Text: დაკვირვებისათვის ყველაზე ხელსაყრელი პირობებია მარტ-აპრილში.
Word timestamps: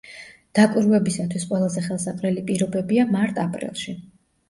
დაკვირვებისათვის 0.59 1.45
ყველაზე 1.51 1.85
ხელსაყრელი 1.91 2.47
პირობებია 2.51 3.09
მარტ-აპრილში. 3.15 4.01